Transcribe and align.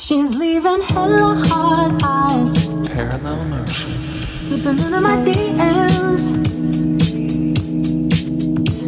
She's 0.00 0.32
leaving 0.36 0.80
hella 0.82 1.34
hard 1.48 2.00
eyes. 2.04 2.68
Parallel 2.88 3.44
motion. 3.46 4.22
Slipping 4.38 4.78
into 4.78 5.00
my 5.00 5.16
DMs. 5.26 6.22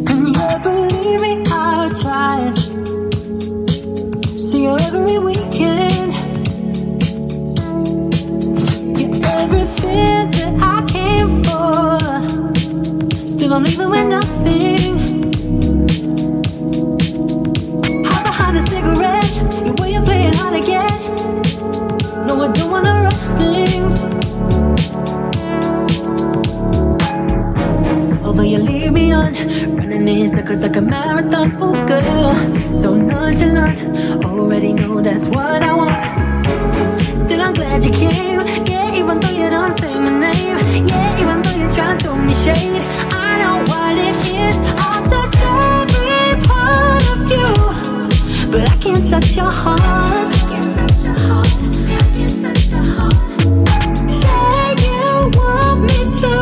And 0.08 0.36
yeah, 0.36 0.58
believe 0.62 1.20
me, 1.20 1.42
I 1.48 1.90
tried. 2.00 2.56
See 4.38 4.66
her 4.66 4.76
every 4.80 5.18
weekend. 5.18 6.12
You're 8.96 9.16
everything 9.40 10.30
that 10.30 10.54
I 10.62 10.78
came 10.86 11.42
for. 11.42 11.98
Still, 13.26 13.52
I'm 13.54 13.64
leaving 13.64 13.90
with 13.90 14.06
nothing. 14.06 14.29
Running 29.90 30.20
in 30.20 30.28
circles 30.28 30.62
like 30.62 30.76
a 30.76 30.80
marathon. 30.80 31.52
Ooh, 31.62 31.86
girl, 31.86 32.74
so 32.74 32.94
nonchalant. 32.94 34.24
Already 34.24 34.72
know 34.72 35.00
that's 35.00 35.26
what 35.26 35.62
I 35.62 35.74
want. 35.74 37.18
Still, 37.18 37.40
I'm 37.40 37.54
glad 37.54 37.84
you 37.84 37.92
came. 37.92 38.40
Yeah, 38.64 38.94
even 38.94 39.20
though 39.20 39.30
you 39.30 39.50
don't 39.50 39.72
say 39.72 39.98
my 39.98 40.10
name. 40.10 40.58
Yeah, 40.86 41.22
even 41.22 41.42
though 41.42 41.56
you 41.60 41.68
try 41.74 41.96
to 41.96 42.02
throw 42.02 42.16
me 42.16 42.32
shade. 42.34 42.82
I 43.10 43.30
know 43.40 43.56
what 43.70 43.94
it 44.08 44.16
is. 44.46 44.56
I'll 44.86 45.02
touch 45.12 45.34
every 45.58 46.40
part 46.48 47.04
of 47.14 47.20
you. 47.34 47.48
But 48.52 48.70
I 48.70 48.76
can't 48.82 49.04
touch 49.10 49.36
your 49.36 49.50
heart. 49.50 49.80
I 49.80 50.40
can't 50.50 50.72
touch 50.76 51.04
your 51.04 51.18
heart. 51.26 51.48
I 51.98 52.08
can't 52.16 52.36
touch 52.42 52.66
your 52.74 52.86
heart. 52.94 54.10
Say 54.18 54.62
you 54.86 55.30
want 55.38 55.80
me 55.88 56.00
to, 56.20 56.34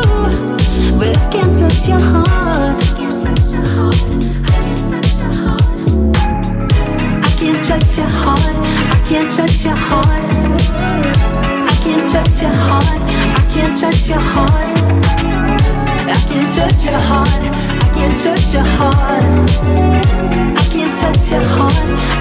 but 0.99 1.17
I 1.17 1.29
can't 1.31 1.53
touch 1.59 1.87
your 1.87 1.99
heart. 1.99 2.38
Touch 7.89 7.97
your 7.97 8.09
heart. 8.09 8.39
I 8.39 9.01
can't 9.07 9.33
touch 9.35 9.63
your 9.65 9.75
heart. 9.75 10.05
I 11.65 11.75
can't 11.83 12.11
touch 12.11 12.41
your 12.41 12.53
heart. 12.53 12.83
I 12.85 13.43
can't 13.51 13.79
touch 13.79 14.07
your 14.07 14.19
heart. 14.19 14.77
I 16.05 16.19
can't 16.29 16.55
touch 16.55 16.85
your 16.85 16.99
heart. 16.99 17.29
I 17.81 17.87
can't 17.95 18.17
touch 18.21 18.53
your 18.53 18.65
heart. 18.77 19.23
I 20.55 20.63
can't 20.71 20.95
touch 21.01 21.31
your 21.31 21.43
heart. 21.43 21.73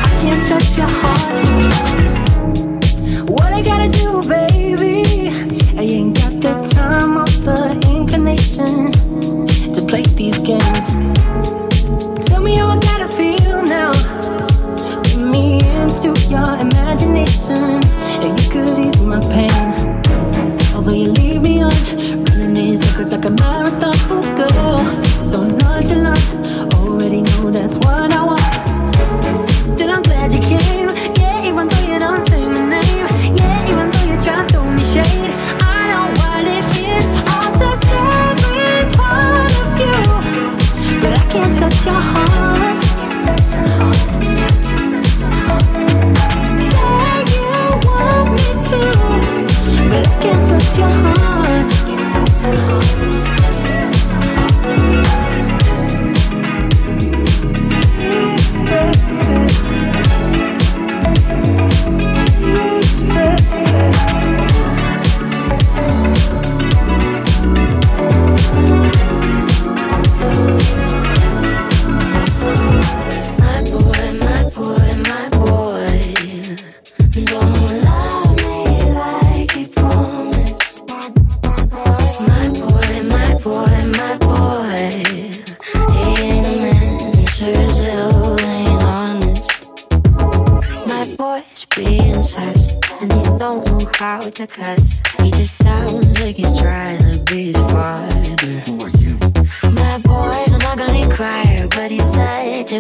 I 0.05 0.11
can't 0.23 0.47
touch 0.49 0.77
your 0.79 0.91
heart. 1.01 1.33
What 3.29 3.53
I 3.53 3.63
gotta 3.63 3.91
do, 3.91 4.23
baby? 4.27 5.29
I 5.77 5.83
ain't 5.83 6.17
got 6.17 6.41
the 6.41 6.55
time 6.75 7.19
or 7.19 7.27
the 7.45 7.77
inclination 7.95 8.93
to 9.75 9.83
play 9.83 10.03
these 10.17 10.39
games. 10.39 11.78
Into 16.05 16.31
your 16.31 16.55
imagination, 16.61 17.83
and 18.23 18.41
you 18.41 18.51
could 18.51 18.79
ease 18.79 19.03
my 19.03 19.19
pain. 19.35 19.51
Although 20.73 20.93
you 20.93 21.11
leave 21.11 21.43
me 21.43 21.61
on 21.61 21.73
running 22.39 22.57
in 22.57 22.77
circles 22.77 23.11
like 23.11 23.25
a 23.25 23.31
marathon, 23.31 23.98
your 50.79 50.89
heart. 50.89 51.18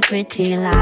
pretty 0.08 0.56
light. 0.56 0.77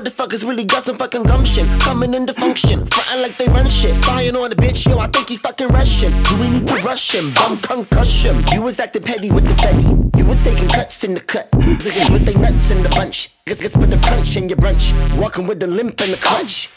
motherfuckers 0.00 0.46
really 0.46 0.64
got 0.64 0.84
some 0.84 0.96
fucking 0.96 1.22
gumption. 1.24 1.66
Coming 1.80 2.14
into 2.14 2.32
function, 2.34 2.86
fighting 2.86 3.22
like 3.22 3.38
they 3.38 3.48
run 3.48 3.68
shit. 3.68 3.96
Spying 3.98 4.36
on 4.36 4.52
a 4.52 4.54
bitch, 4.54 4.86
yo, 4.86 4.98
I 4.98 5.08
think 5.08 5.28
he 5.28 5.36
fucking 5.36 5.68
Russian. 5.68 6.12
Do 6.24 6.36
we 6.38 6.50
need 6.50 6.68
to 6.68 6.76
rush 6.76 7.14
him? 7.14 7.32
Bum 7.34 7.58
concussion. 7.58 8.42
You 8.52 8.62
was 8.62 8.78
acting 8.78 9.02
petty 9.02 9.30
with 9.30 9.44
the 9.44 9.54
fetty. 9.54 10.18
You 10.18 10.26
was 10.26 10.40
taking 10.42 10.68
cuts 10.68 11.04
in 11.04 11.14
the 11.14 11.20
cut. 11.20 11.50
Niggas 11.52 12.10
with 12.12 12.24
they 12.24 12.34
nuts 12.34 12.70
in 12.70 12.82
the 12.82 12.88
bunch. 12.90 13.39
Niggas 13.50 13.62
gets 13.62 13.76
put 13.76 13.90
the 13.90 13.96
crunch 13.96 14.36
in 14.36 14.48
your 14.48 14.58
brunch. 14.58 14.94
Walking 15.18 15.44
with 15.48 15.58
the 15.58 15.66
limp 15.66 16.00
and 16.00 16.12
the 16.12 16.16
clutch. 16.18 16.70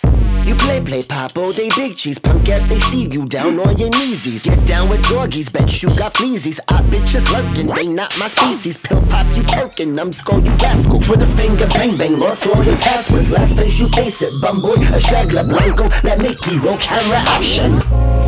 You 0.43 0.55
play, 0.55 0.81
play 0.81 1.03
pop 1.03 1.37
all 1.37 1.51
day 1.51 1.69
big 1.75 1.95
cheese. 1.95 2.17
Punk 2.17 2.49
ass, 2.49 2.67
they 2.67 2.79
see 2.89 3.07
you 3.09 3.27
down 3.27 3.59
on 3.59 3.77
your 3.77 3.91
kneesies. 3.91 4.43
Get 4.43 4.65
down 4.65 4.89
with 4.89 5.07
doggies, 5.07 5.51
bet 5.51 5.83
you 5.83 5.89
got 5.89 6.15
fleasies. 6.15 6.59
I 6.69 6.81
bitches 6.81 7.29
lurking, 7.31 7.67
they 7.67 7.85
not 7.85 8.17
my 8.17 8.27
species. 8.27 8.79
Pill 8.79 9.03
pop, 9.03 9.27
you 9.37 9.43
perkin', 9.43 9.93
numbskull, 9.93 10.43
you 10.43 10.51
rascal. 10.55 10.99
For 10.99 11.15
the 11.15 11.27
finger, 11.27 11.67
bang 11.67 11.95
bang, 11.95 12.17
lost 12.17 12.47
all 12.47 12.63
your 12.63 12.77
passwords. 12.77 13.31
Last 13.31 13.55
place 13.55 13.77
you 13.77 13.87
face 13.89 14.23
it, 14.23 14.33
bum 14.41 14.59
boy, 14.59 14.73
a 14.73 14.99
straggler, 14.99 15.43
blanco. 15.43 15.89
Let 16.03 16.17
Mickey 16.17 16.57
roll 16.57 16.77
camera 16.77 17.19
action. 17.19 17.71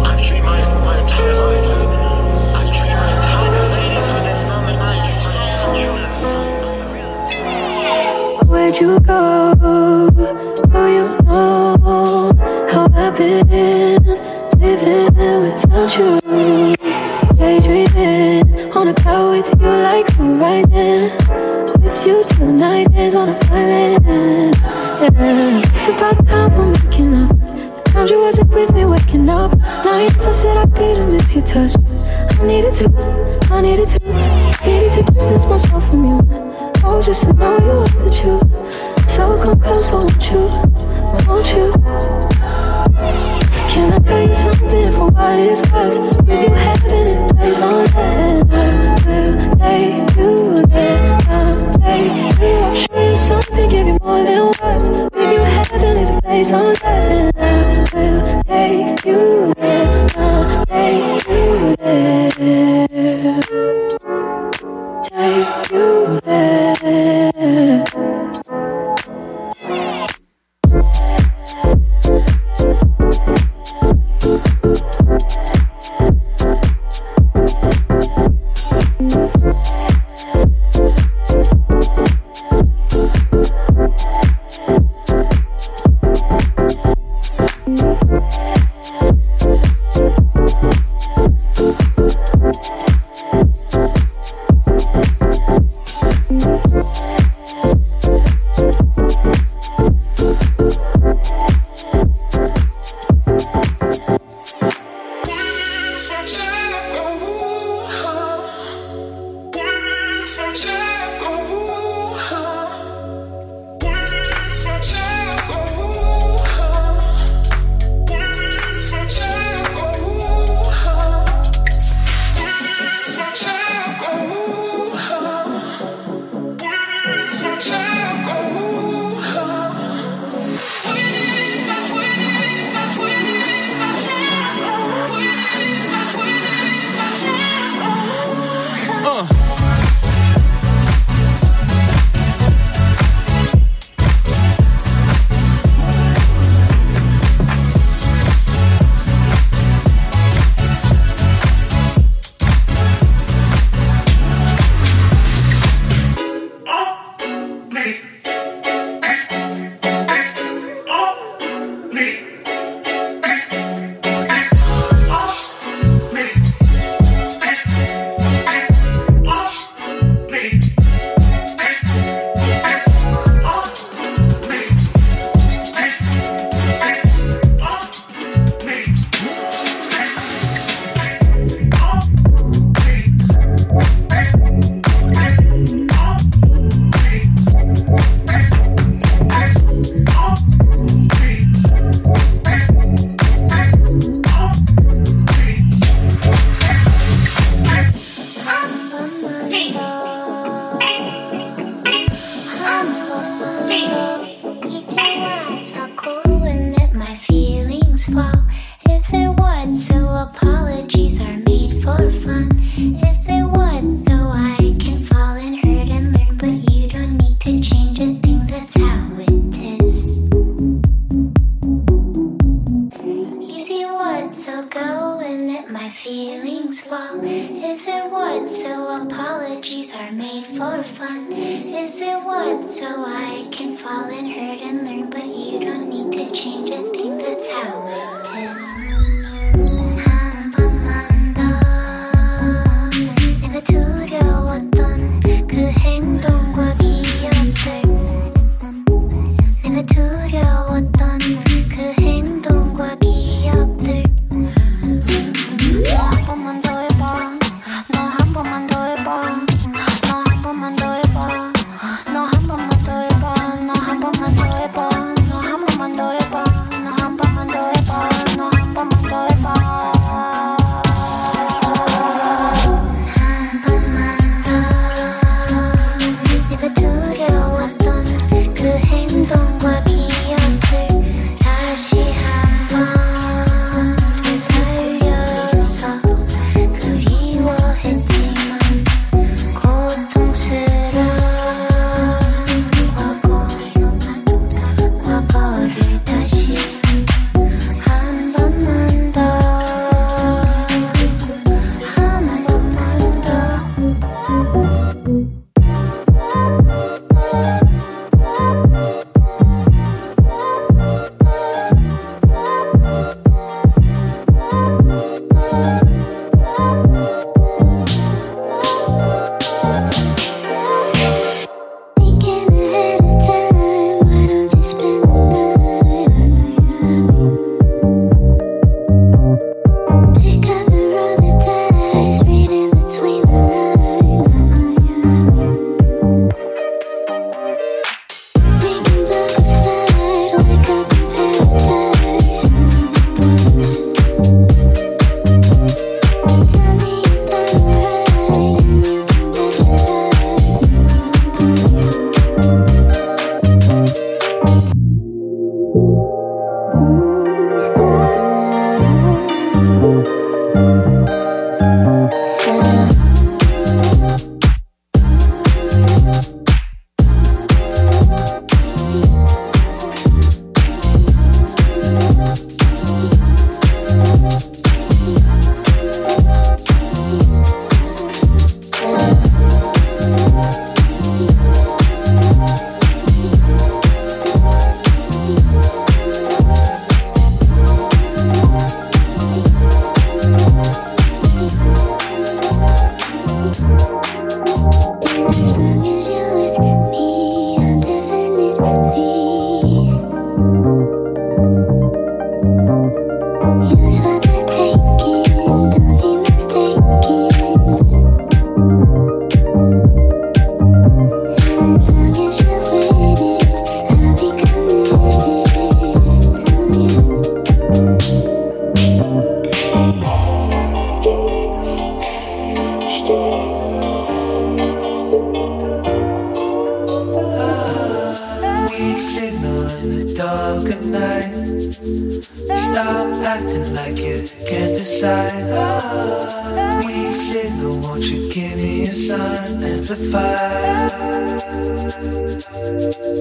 I've 0.06 0.44
my, 0.44 0.86
my 0.86 1.02
entire 1.02 1.34
life. 1.34 2.05
Where'd 8.76 8.92
you 8.92 9.00
go? 9.08 9.54
Oh, 9.62 10.88
you 10.88 11.08
know 11.24 11.78
how 12.70 12.88
I've 12.94 13.18
been 13.18 13.48
living 14.60 15.42
without 15.44 15.98
you. 15.98 16.20
Daydreaming 17.38 18.74
on 18.74 18.90
a 18.90 18.94
cloud 18.96 19.32
with 19.32 19.62
you 19.62 19.68
like 19.70 20.10
horizon. 20.16 21.10
With 21.82 22.06
you 22.06 22.22
tonight 22.26 22.94
is 22.94 23.16
on 23.16 23.30
a 23.30 23.40
island. 23.50 24.58
Yeah, 24.60 25.62
it's 25.64 25.88
about 25.88 26.28
time 26.28 26.52
we're 26.58 26.72
making 26.72 27.16
up. 27.16 27.30
The 27.30 27.92
times 27.94 28.12
you 28.12 28.20
wasn't 28.20 28.50
with 28.50 28.74
me 28.74 28.84
waking 28.84 29.30
up. 29.30 29.58
Now 29.58 30.06
if 30.06 30.20
I 30.20 30.32
said 30.32 30.58
I 30.58 30.66
didn't 30.66 31.16
if 31.16 31.34
you 31.34 31.42
touched. 31.44 31.78
I 32.42 32.46
needed 32.46 32.74
to, 32.74 32.90
I 33.54 33.62
needed 33.62 33.88
to, 33.88 34.00
needed 34.66 34.92
to 34.92 35.04
distance 35.14 35.46
myself 35.46 35.90
from 35.90 36.04
you. 36.04 36.45
Oh, 36.88 37.02
just 37.02 37.24
to 37.24 37.34
know 37.34 37.58
you 37.58 37.72
are 37.72 37.88
the 37.88 38.12
truth. 38.14 38.74
So 39.10 39.44
come 39.44 39.60
close, 39.60 39.92
won't 39.92 40.32
you? 40.32 40.48
Won't 41.28 41.48
you? 41.54 41.74
Can 43.72 43.92
I 43.92 44.00
tell 44.00 44.22
you 44.26 44.34
something 44.34 44.92
for 44.94 45.08
what 45.10 45.40
it's 45.40 45.62
worth? 45.72 46.18
With 46.26 46.42
you, 46.44 46.54
heaven 46.54 47.08
is 47.08 47.20
a 47.20 47.34
place 47.34 47.62
on 47.62 47.84
earth, 47.84 47.98
and 47.98 48.52
I 48.52 48.64
will 49.06 49.36
take 49.58 50.16
you 50.16 50.66
there. 50.68 51.18
I'll 51.28 51.74
take 51.74 52.40
you. 52.40 52.56
I'll 52.56 52.76
show 52.76 53.10
you 53.10 53.18
something, 53.18 53.70
give 53.70 53.88
you 53.88 53.98
more 54.02 54.24
than 54.24 54.46
words. 54.62 54.90
With 54.90 55.32
you, 55.34 55.42
heaven 55.42 55.98
is 55.98 56.10
a 56.12 56.22
place 56.22 56.54
on 56.54 56.68
earth, 56.68 56.84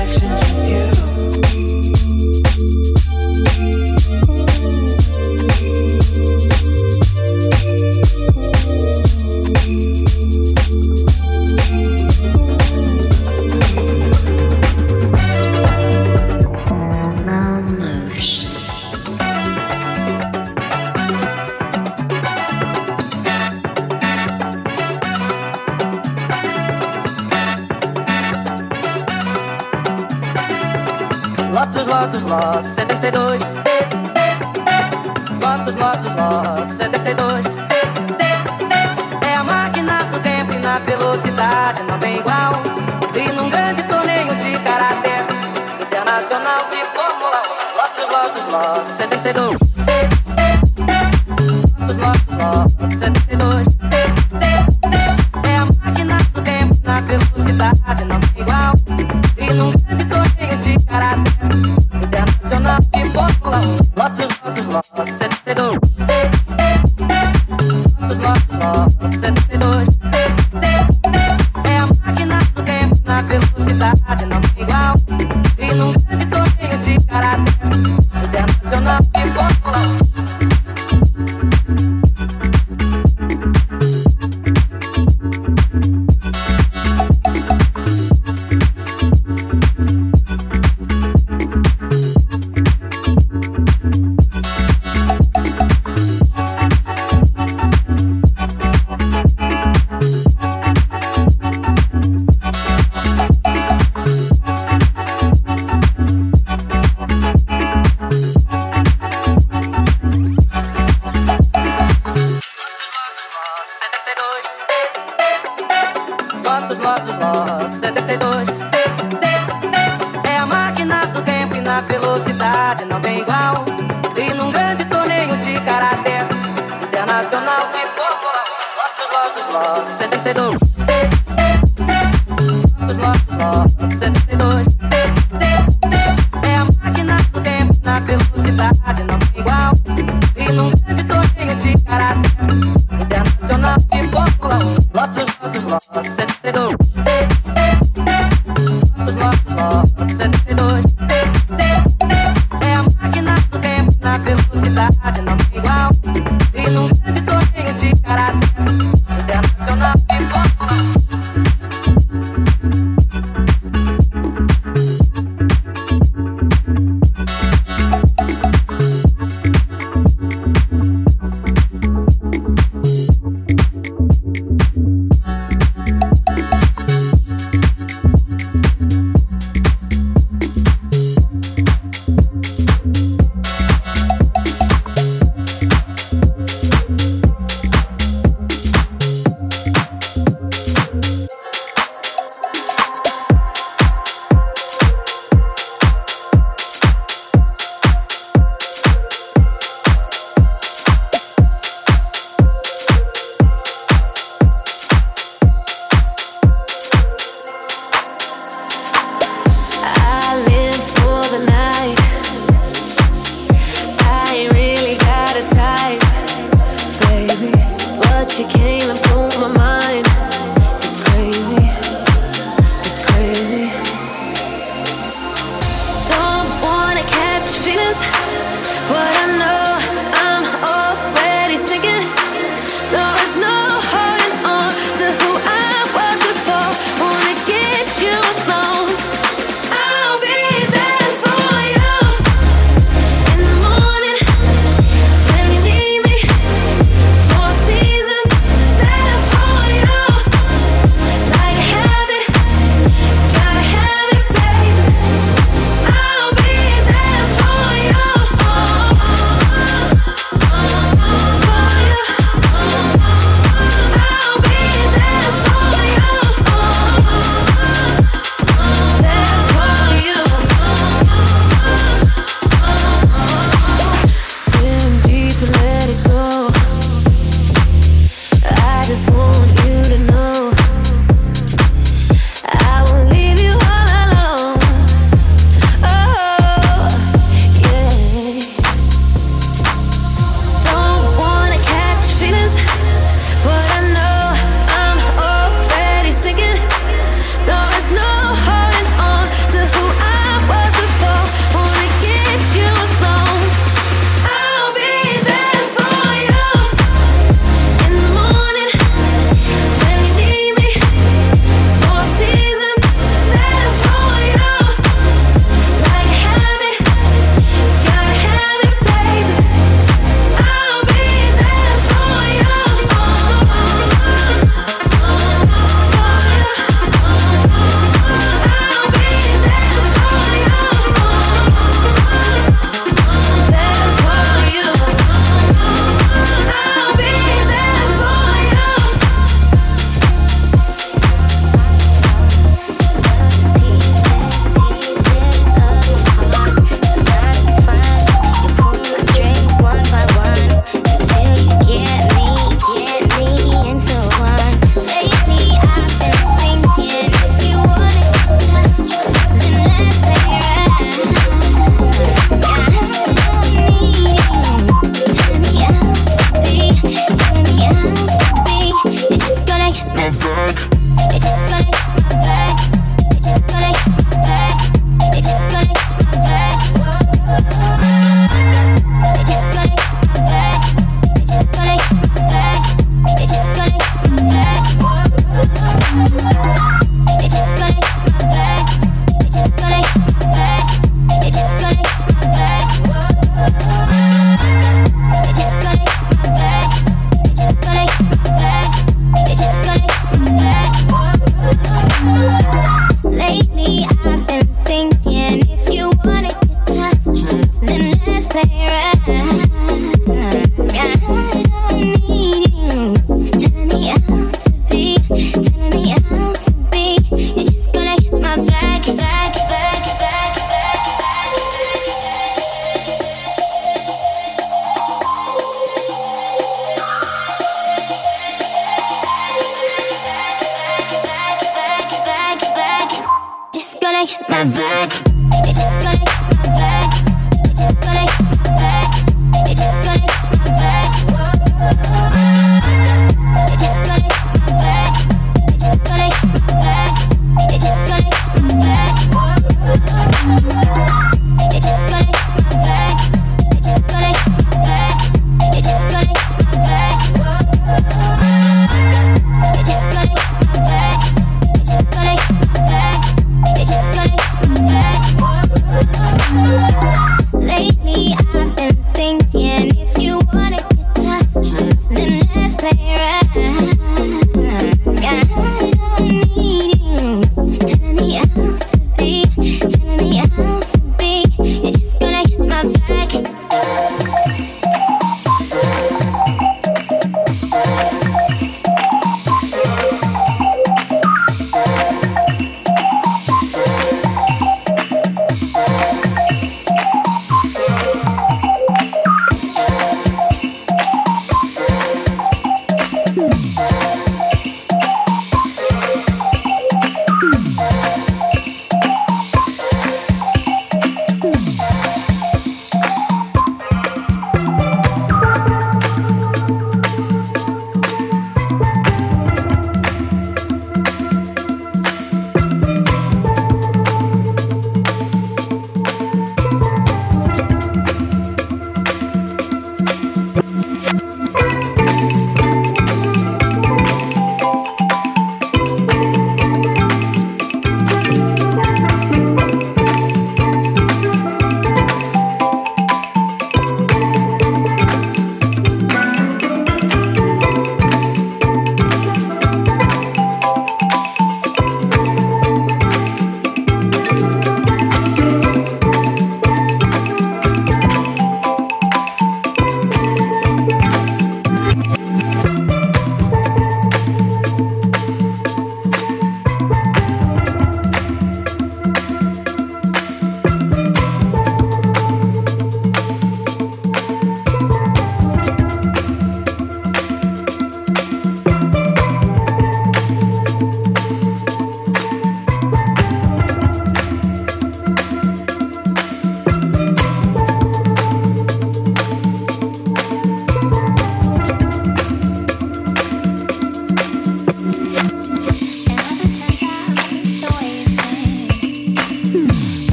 connections 0.00 0.40
with 0.54 0.96
you. 0.96 0.99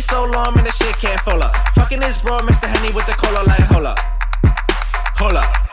So 0.00 0.24
long, 0.24 0.54
man, 0.54 0.64
the 0.64 0.70
shit 0.70 0.96
can't 0.96 1.20
fall 1.20 1.42
up. 1.42 1.54
Fucking 1.74 1.98
this 1.98 2.20
bro, 2.22 2.38
Mr. 2.38 2.68
Henny 2.68 2.94
with 2.94 3.04
the 3.06 3.12
cola 3.12 3.42
like, 3.44 3.60
hold 3.62 3.84
up. 3.84 3.98
Hold 5.18 5.34
up. 5.34 5.67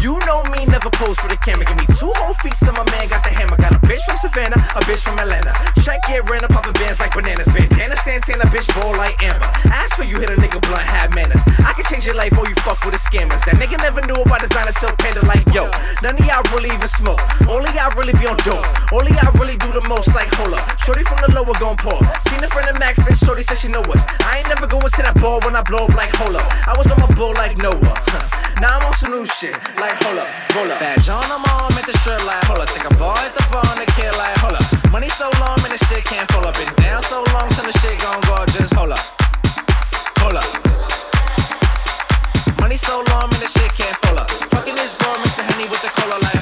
You 0.00 0.18
know 0.26 0.42
me, 0.50 0.66
never 0.66 0.90
pose 0.90 1.18
for 1.18 1.28
the 1.28 1.36
camera. 1.36 1.64
Give 1.64 1.76
me 1.76 1.86
two 1.98 2.12
whole 2.16 2.34
feet, 2.42 2.56
so 2.56 2.72
my 2.72 2.84
man 2.90 3.08
got 3.08 3.22
the 3.22 3.30
hammer. 3.30 3.56
Got 3.56 3.72
a 3.72 3.80
bitch 3.86 4.02
from 4.04 4.18
Savannah, 4.18 4.60
a 4.74 4.80
bitch 4.84 5.00
from 5.00 5.18
Atlanta. 5.18 5.52
Shank 5.82 6.02
get 6.06 6.28
ran 6.28 6.44
up, 6.44 6.50
poppin' 6.50 6.72
bands 6.74 7.00
like 7.00 7.14
bananas. 7.14 7.48
Bandana 7.48 7.96
Santana, 7.96 8.44
bitch 8.50 8.68
ball 8.74 8.92
like 8.96 9.16
Amber. 9.22 9.46
Ask 9.70 9.96
for 9.96 10.04
you, 10.04 10.18
hit 10.20 10.30
a 10.30 10.36
nigga 10.36 10.60
blunt, 10.66 10.82
have 10.82 11.14
manners. 11.14 11.42
I 11.64 11.72
can 11.72 11.84
change 11.84 12.06
your 12.06 12.14
life, 12.14 12.36
or 12.36 12.48
you 12.48 12.54
fuck 12.66 12.84
with 12.84 12.94
the 12.94 13.00
scammers. 13.00 13.44
That 13.44 13.56
nigga 13.56 13.78
never 13.78 14.00
knew 14.06 14.20
about 14.20 14.40
designer 14.40 14.72
till 14.80 14.92
panda 14.96 15.24
like 15.26 15.46
yo. 15.54 15.70
None 16.02 16.18
of 16.18 16.24
y'all 16.24 16.44
really 16.52 16.70
even 16.74 16.88
smoke. 16.88 17.20
Only 17.48 17.70
y'all 17.72 17.94
really 17.96 18.14
be 18.14 18.26
on 18.26 18.36
dope. 18.44 18.64
Only 18.92 19.12
y'all 19.16 19.32
really 19.40 19.56
do 19.56 19.72
the 19.72 19.84
most 19.88 20.14
like 20.14 20.32
hold 20.34 20.54
up. 20.54 20.64
Shorty 20.84 21.04
from 21.04 21.18
the 21.24 21.32
lower 21.32 21.54
gon' 21.60 21.76
pull. 21.76 22.00
Seen 22.28 22.42
a 22.44 22.48
friend 22.48 22.68
of 22.68 22.78
Max, 22.78 22.98
bitch. 23.00 23.24
Shorty 23.24 23.42
said 23.42 23.58
she 23.58 23.68
know 23.68 23.82
us. 23.88 24.04
I 24.20 24.38
ain't 24.38 24.48
never 24.48 24.66
going 24.66 24.84
to 24.84 25.02
that 25.02 25.16
ball 25.20 25.40
when 25.40 25.56
I 25.56 25.62
blow 25.62 25.86
up 25.86 25.94
like 25.94 26.14
hold 26.16 26.36
up. 26.36 26.44
I 26.68 26.76
was 26.76 26.90
on 26.90 27.00
my 27.00 27.08
bull 27.14 27.32
like 27.34 27.56
Noah. 27.56 28.43
Now 28.60 28.78
I'm 28.78 28.86
on 28.86 28.94
some 28.94 29.10
new 29.10 29.26
shit, 29.26 29.54
like 29.80 29.98
hold 30.02 30.18
up, 30.18 30.28
roll 30.54 30.70
up. 30.70 30.78
Badge 30.78 31.08
on, 31.08 31.24
I'm 31.26 31.42
on, 31.42 31.72
at 31.74 31.86
the 31.86 31.92
strip, 31.98 32.22
like 32.26 32.42
hold 32.44 32.60
up. 32.60 32.68
Take 32.68 32.88
a 32.88 32.94
ball 32.94 33.16
at 33.18 33.34
the 33.34 33.44
bar 33.50 33.64
on 33.66 33.78
the 33.78 33.88
kid, 33.92 34.14
like 34.16 34.36
hold 34.38 34.54
up. 34.54 34.64
Money 34.90 35.08
so 35.08 35.28
long, 35.40 35.58
man, 35.62 35.74
the 35.74 35.80
shit 35.90 36.04
can't 36.04 36.30
fall 36.30 36.46
up. 36.46 36.54
Been 36.54 36.72
down 36.78 37.02
so 37.02 37.24
long, 37.34 37.50
son, 37.50 37.66
the 37.66 37.76
shit 37.82 37.98
gon' 38.00 38.20
go, 38.30 38.44
just 38.54 38.72
hold 38.72 38.92
up, 38.92 39.04
hold 40.22 40.36
up. 40.38 40.46
Money 42.60 42.76
so 42.76 43.02
long, 43.10 43.26
man, 43.28 43.40
the 43.42 43.50
shit 43.50 43.72
can't 43.74 43.96
fall 44.06 44.18
up. 44.18 44.30
Fucking 44.30 44.76
this 44.76 44.94
bro, 44.96 45.12
Mr. 45.18 45.42
Henny 45.42 45.66
with 45.68 45.82
the 45.82 45.90
cola, 45.98 46.16
like 46.22 46.33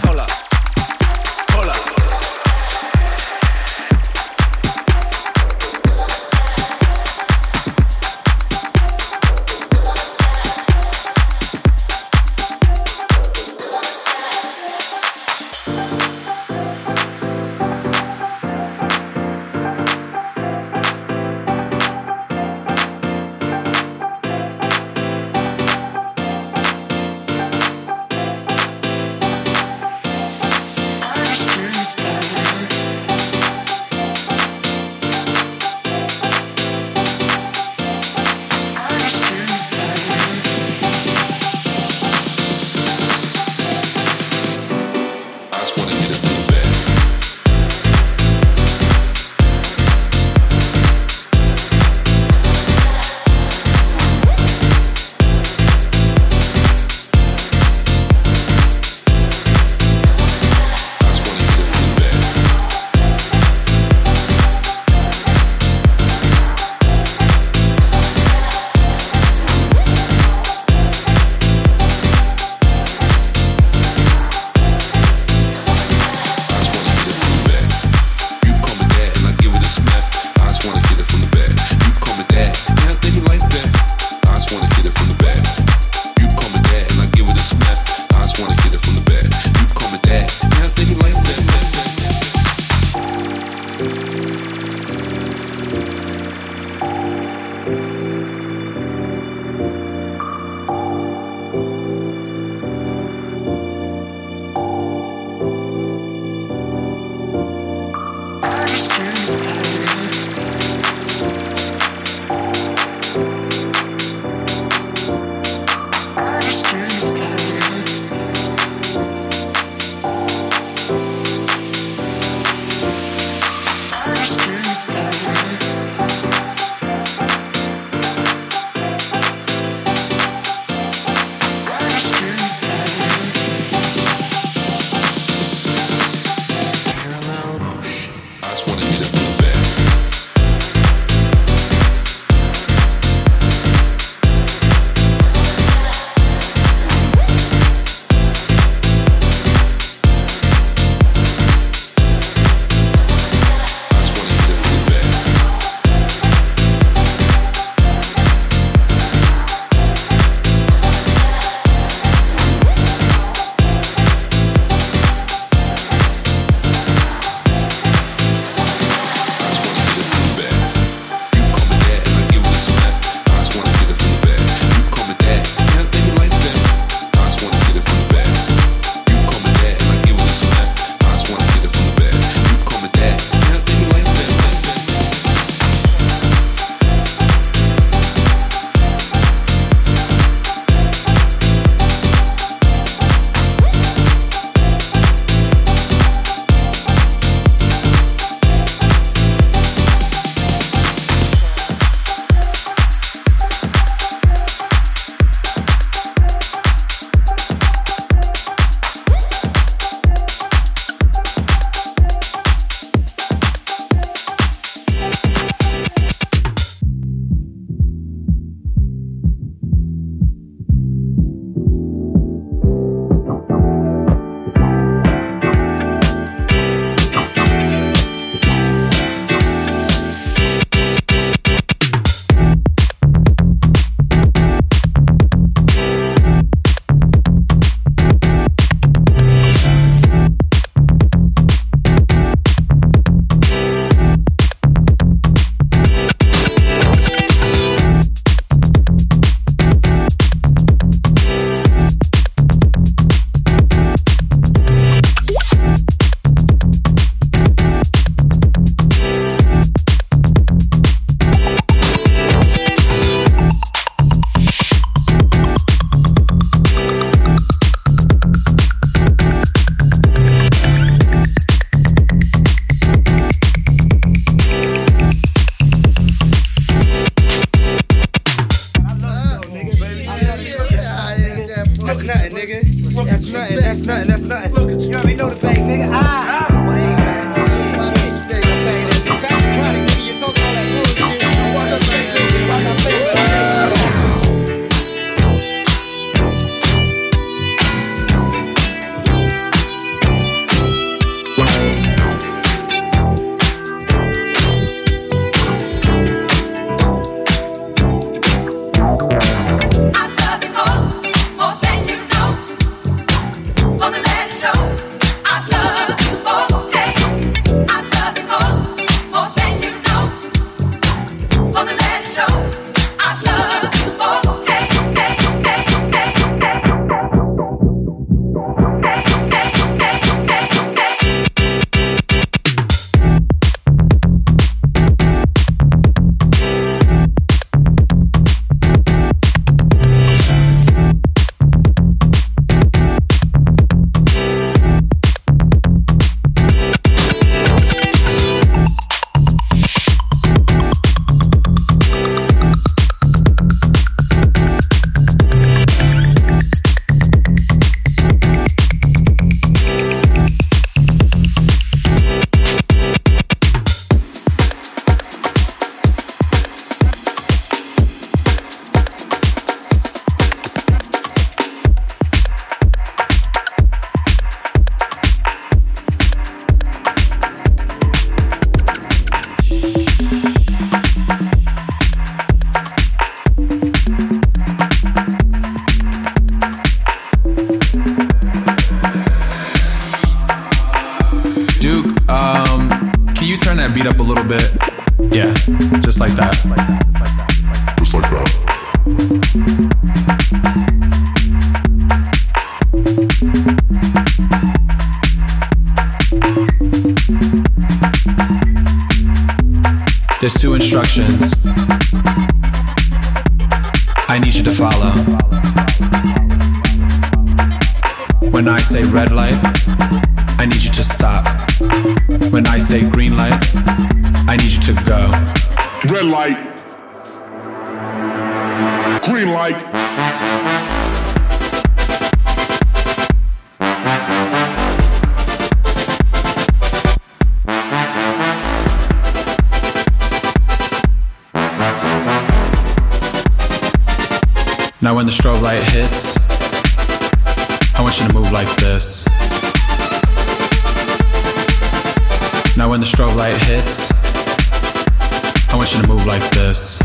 like 456.12 456.30
this. 456.32 456.76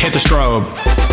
Hit 0.00 0.12
the 0.12 0.18
strobe. 0.18 1.07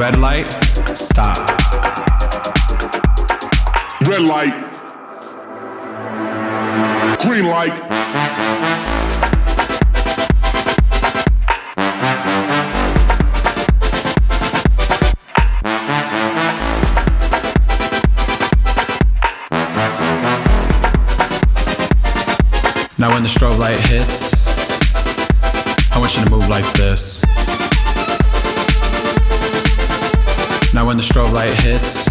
red 0.00 0.18
light, 0.18 0.46
stop. 0.94 1.36
Red 4.08 4.22
light. 4.22 4.54
Green 7.20 7.44
light. 7.44 7.76
Now 22.98 23.12
when 23.12 23.22
the 23.22 23.28
strobe 23.28 23.58
light 23.58 23.78
hits, 23.80 24.32
I 25.94 25.98
want 25.98 26.16
you 26.16 26.24
to 26.24 26.30
move 26.30 26.48
like 26.48 26.64
this. 26.72 27.20
Now 30.72 30.86
when 30.86 30.96
the 30.96 31.02
strobe 31.02 31.32
light 31.32 31.52
hits, 31.62 32.06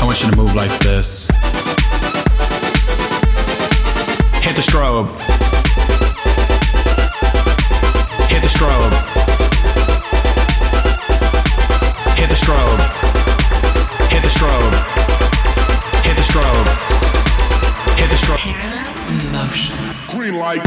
I 0.00 0.04
want 0.04 0.22
you 0.22 0.30
to 0.30 0.36
move 0.36 0.54
like 0.54 0.70
this. 0.78 1.26
Hit 4.40 4.54
the 4.54 4.62
strobe. 4.62 5.08
Hit 8.30 8.40
the 8.40 8.48
strobe. 8.48 8.92
Hit 12.16 12.28
the 12.28 12.36
strobe. 12.36 12.80
Hit 14.08 14.22
the 14.22 14.28
strobe. 14.28 14.74
Hit 16.04 16.16
the 16.16 16.22
strobe. 16.22 16.68
Hit 17.98 18.10
the 18.10 18.16
strobe. 18.16 18.54
Parallel 18.54 19.32
motion. 19.32 19.76
Green 20.08 20.36
light. 20.38 20.62